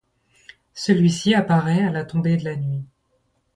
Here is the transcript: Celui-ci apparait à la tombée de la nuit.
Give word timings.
Celui-ci 0.73 1.35
apparait 1.35 1.83
à 1.85 1.91
la 1.91 2.03
tombée 2.03 2.35
de 2.35 2.43
la 2.45 2.55
nuit. 2.55 2.83